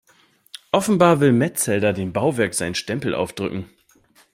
Offenbar 0.71 1.19
will 1.19 1.31
Metzelder 1.31 1.93
dem 1.93 2.11
Bauwerk 2.11 2.55
seinen 2.55 2.73
Stempel 2.73 3.13
aufdrücken. 3.13 3.69